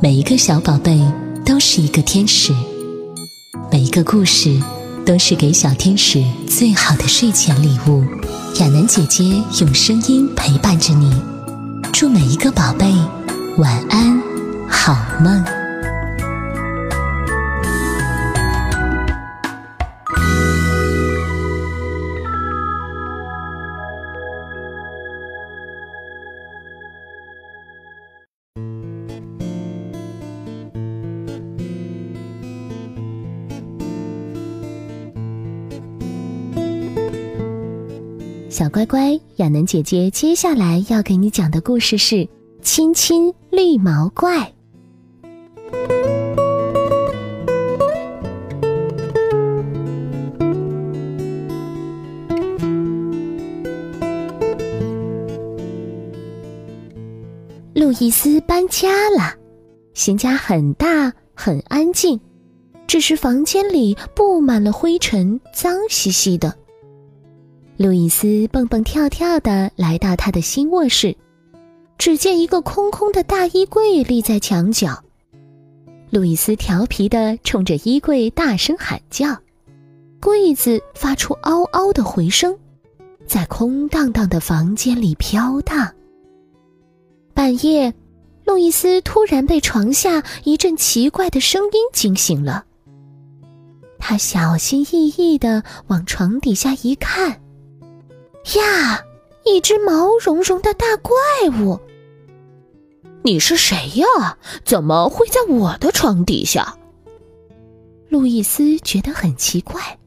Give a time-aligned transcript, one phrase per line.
[0.00, 0.96] 每一个小宝贝
[1.44, 2.54] 都是一个天使，
[3.68, 4.62] 每一个故事
[5.04, 8.04] 都是给小天使最好的睡前礼物。
[8.60, 9.24] 亚楠姐姐
[9.60, 11.12] 用声音陪伴着你，
[11.92, 12.94] 祝每一个宝贝
[13.56, 14.22] 晚安，
[14.68, 15.57] 好梦。
[38.58, 42.16] 小乖乖，亚楠姐姐接下来要给你讲的故事是
[42.60, 44.36] 《亲亲绿毛怪》。
[57.74, 59.36] 路易斯搬家了，
[59.94, 62.18] 新家很大很安静，
[62.88, 66.52] 只是房间里布满了灰尘，脏兮兮的。
[67.78, 71.16] 路易斯蹦蹦跳跳的来到他的新卧室，
[71.96, 75.00] 只见一个空空的大衣柜立在墙角。
[76.10, 79.38] 路易斯调皮的冲着衣柜大声喊叫，
[80.20, 82.58] 柜子发出嗷嗷的回声，
[83.28, 85.88] 在空荡荡的房间里飘荡。
[87.32, 87.94] 半夜，
[88.44, 92.64] 路易斯突然被床下一阵奇怪的声音惊醒了。
[94.00, 97.40] 他小心翼翼的往床底下一看。
[98.56, 99.04] 呀，
[99.44, 101.14] 一只毛茸茸的大怪
[101.60, 101.78] 物！
[103.22, 104.38] 你是谁呀？
[104.64, 106.76] 怎么会在我的床底下？
[108.08, 109.98] 路易斯觉得很奇怪。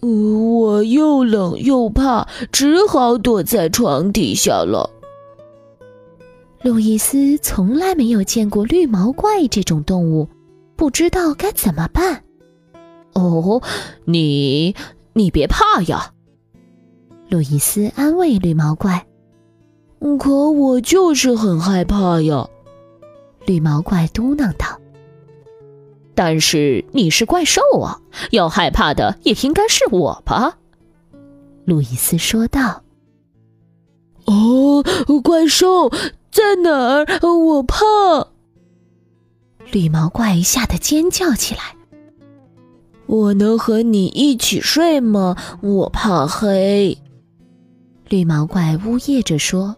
[0.00, 4.88] 我又冷又怕，只好躲在床底下了。
[6.62, 10.26] 路易斯从来没有见过绿毛怪这种动物，
[10.76, 12.24] 不知道该怎么办。
[13.12, 13.60] 哦，
[14.06, 14.74] 你
[15.12, 16.14] 你别怕呀。
[17.30, 19.06] 路易斯安慰绿毛怪
[20.18, 22.48] ：“可我就是很害怕呀。”
[23.46, 24.66] 绿毛怪嘟囔道。
[26.12, 28.00] “但是你是怪兽啊，
[28.32, 30.58] 要害怕的也应该是我吧？”
[31.64, 32.82] 路易斯说道。
[34.26, 34.84] “哦，
[35.22, 35.88] 怪兽
[36.32, 37.06] 在哪儿？
[37.22, 37.76] 我怕！”
[39.70, 41.76] 绿毛怪吓得尖叫起来。
[43.06, 45.36] “我能和你一起睡吗？
[45.62, 46.98] 我怕黑。”
[48.10, 49.76] 绿毛怪呜咽着说：“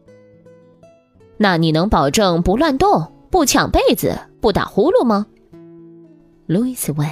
[1.36, 5.26] 那你能保证不乱动、不抢被子、不打呼噜吗？”
[6.48, 7.06] 路易斯问。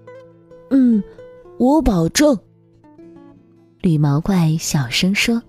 [0.68, 1.02] “嗯，
[1.58, 2.38] 我保证。”
[3.80, 5.42] 绿毛怪小声说。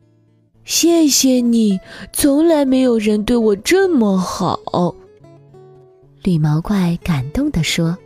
[0.64, 1.78] “谢谢你，
[2.14, 4.58] 从来没有人对我这么好。”
[6.24, 7.98] 绿毛怪感动地说。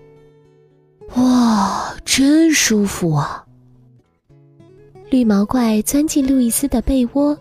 [1.15, 3.47] “哇，真舒服啊！”
[5.11, 7.37] 绿毛怪钻进路易斯的被窝，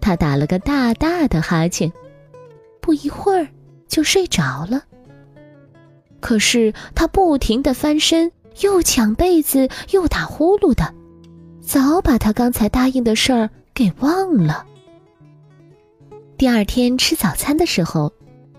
[0.00, 1.92] 他打了个大大的哈欠，
[2.80, 3.46] 不一会儿
[3.86, 4.82] 就睡着了。
[6.18, 10.92] 可是他不停的翻身，又抢被子，又打呼噜的，
[11.60, 14.66] 早把他刚才答应的事儿给忘了。
[16.36, 18.12] 第二天吃早餐的时候，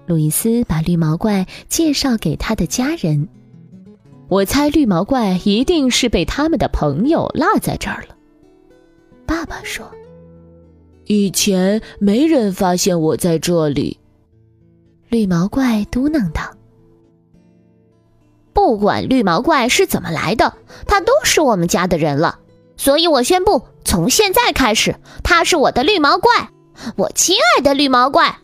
[0.06, 3.28] 路易斯把绿毛怪介绍给他的家人。
[4.30, 8.17] 我猜绿毛怪一定是被他们的朋友落在这儿了。
[9.28, 9.86] 爸爸说
[11.06, 14.00] ：“以前没人发现我在这里。”
[15.10, 16.42] 绿毛怪嘟囔道
[18.54, 20.54] ：“不管绿毛怪是怎么来的，
[20.88, 22.40] 他都是我们家的人了。
[22.78, 26.50] 所以我宣布，从现在开始，他是我的绿毛怪，
[26.96, 28.40] 我亲爱的绿毛怪。”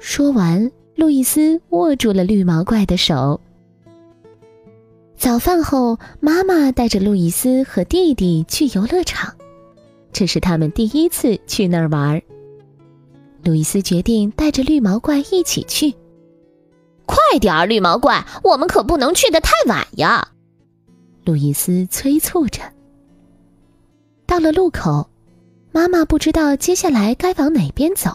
[0.00, 3.40] 说完，路易斯握住了绿毛怪的手。
[5.16, 9.34] 早饭后，妈妈带着路易斯和弟弟去游乐场。
[10.12, 12.20] 这是他们第一次去那儿玩。
[13.44, 15.94] 路易斯决定带着绿毛怪一起去。
[17.06, 20.28] 快点儿，绿毛怪，我们可不能去的太晚呀！
[21.24, 22.60] 路易斯催促着。
[24.26, 25.08] 到了路口，
[25.72, 28.10] 妈妈不知道接下来该往哪边走。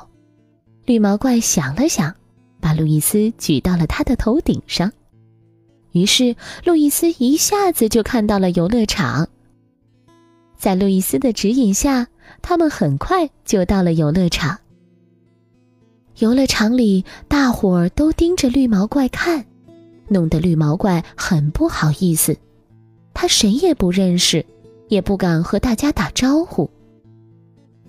[0.86, 2.14] 绿毛怪想了想，
[2.60, 4.92] 把路易斯举到了他的头顶上。
[5.92, 6.36] 于是，
[6.66, 9.28] 路易斯一下子就看到了游乐场。
[10.64, 12.08] 在路易斯的指引下，
[12.42, 14.60] 他们很快就到了游乐场。
[16.20, 19.46] 游乐场里，大伙儿都盯着绿毛怪看，
[20.08, 22.38] 弄得绿毛怪很不好意思。
[23.14, 24.46] 他谁也不认识，
[24.88, 26.70] 也不敢和大家打招呼。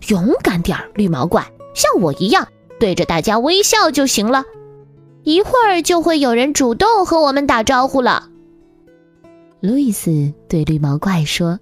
[0.09, 2.49] 勇敢点儿，绿毛怪，像我一样，
[2.81, 4.43] 对着大家微笑就行了。
[5.23, 8.29] 一会儿就会有人主动和我们打招呼了。
[9.61, 11.61] 路易斯对绿毛怪说。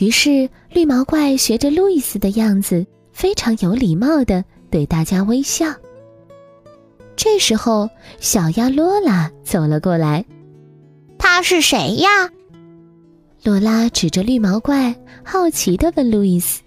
[0.00, 5.66] 于是，绿毛怪学着路易斯的样子，非常有礼貌的对大家微笑。
[7.16, 10.24] 这时候，小鸭罗拉走了过来。
[11.18, 12.08] 他是谁呀？
[13.42, 16.62] 罗拉指着绿毛怪，好奇的问路易斯：“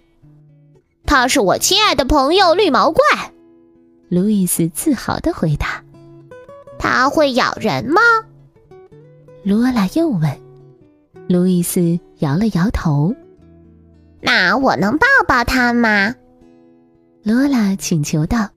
[1.03, 3.03] 他是我亲爱的朋友绿毛怪。”
[4.09, 5.83] 路易斯自豪的回答
[6.77, 7.99] ：“他会咬人吗？”
[9.43, 10.39] 罗拉又问。
[11.27, 13.15] 路易斯摇了摇头。
[14.23, 16.15] “那我能抱抱他吗？”
[17.23, 18.49] 罗拉请求道。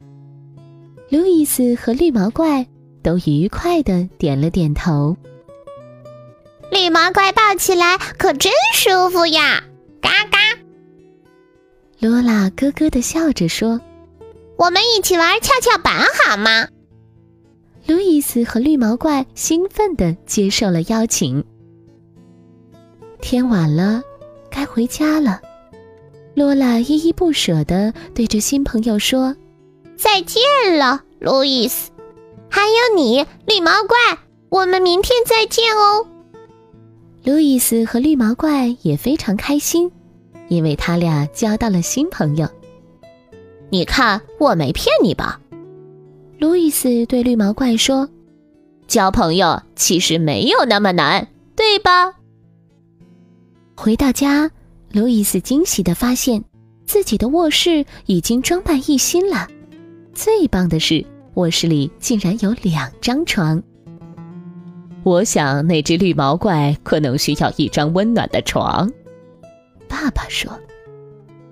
[1.11, 2.67] 路易斯和绿毛怪
[3.03, 5.17] 都愉快的点了点头。
[6.71, 9.63] 绿毛怪抱起来可真舒服呀！
[10.01, 10.39] 嘎嘎。
[12.01, 13.81] 罗拉咯咯的笑着说
[14.59, 16.67] ：“我们一起玩跷跷板好吗？”
[17.87, 21.45] 路易斯和绿毛怪兴奋的接受了邀请。
[23.21, 24.03] 天晚了，
[24.51, 25.41] 该回家了。
[26.37, 29.35] 罗拉依依不舍地对着新朋友说。
[29.97, 30.43] 再见
[30.79, 31.91] 了，路易斯，
[32.51, 33.97] 还有你，绿毛怪，
[34.51, 36.07] 我们明天再见哦。
[37.25, 39.91] 路易斯和绿毛怪也非常开心，
[40.49, 42.47] 因为他俩交到了新朋友。
[43.71, 45.41] 你看，我没骗你吧？
[46.39, 48.07] 路易斯对绿毛怪说
[48.87, 52.13] ：“交朋友其实没有那么难，对吧？”
[53.75, 54.51] 回到家，
[54.97, 56.43] 路易斯惊喜地发现，
[56.87, 59.47] 自己的卧室已经装扮一新了。
[60.15, 61.05] 最棒的是，
[61.35, 63.63] 卧室里竟然有两张床。
[65.03, 68.91] 我想那只绿毛怪可能需要一张温暖的床。
[69.87, 70.51] 爸爸说：“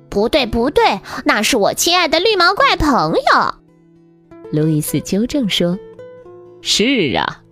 [0.09, 0.83] 不对，不对，
[1.27, 3.55] 那是我亲爱的绿毛怪朋友。”
[4.59, 5.79] 路易斯纠正说
[6.63, 7.43] ：“是啊。”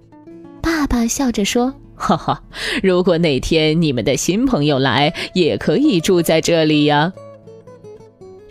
[0.63, 2.43] 爸爸笑着说：“哈哈，
[2.83, 7.13] 如果哪天你们的新朋友来，也可以住在这里呀。”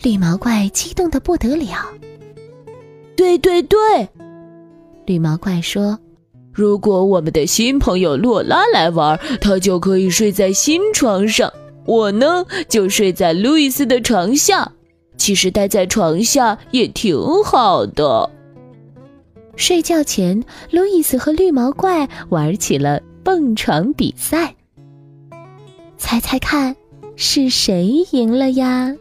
[0.03, 1.67] 绿毛怪激动的不得了。
[3.15, 3.77] 对对对，
[5.05, 5.99] 绿毛怪说
[6.53, 11.51] ：“如果我们的新朋友洛拉来玩，他就可以睡在新床上，
[11.85, 14.71] 我呢就睡在路易斯的床下。
[15.17, 18.29] 其实待在床下也挺好的。”
[19.55, 24.56] 睡觉前，路易斯和绿毛怪玩起了蹦床比赛。
[25.97, 26.75] 猜猜看，
[27.15, 28.95] 是谁赢了呀？